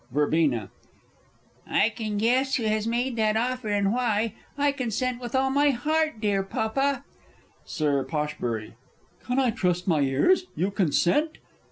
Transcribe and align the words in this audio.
Verb. 0.11 0.33
I 1.67 1.89
can 1.89 2.17
guess 2.17 2.55
who 2.55 2.63
has 2.63 2.87
made 2.87 3.17
that 3.17 3.37
offer, 3.37 3.67
and 3.67 3.93
why. 3.93 4.33
I 4.57 4.71
consent 4.71 5.21
with 5.21 5.35
all 5.35 5.51
my 5.51 5.69
heart, 5.69 6.19
dear 6.19 6.41
Papa. 6.41 7.03
Sir 7.65 8.03
P. 8.03 8.11
Can 9.23 9.37
I 9.37 9.51
trust 9.51 9.87
my 9.87 9.99
ears! 10.01 10.45
You 10.55 10.71
consent? 10.71 11.37